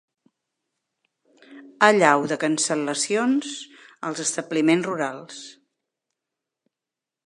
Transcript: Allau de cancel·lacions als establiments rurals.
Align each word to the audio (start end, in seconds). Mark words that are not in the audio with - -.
Allau 1.89 2.25
de 2.33 2.39
cancel·lacions 2.45 3.53
als 4.09 4.27
establiments 4.27 4.93
rurals. 4.93 5.41